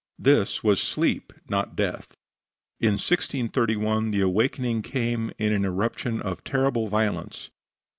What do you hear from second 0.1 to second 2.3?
This was sleep, not death.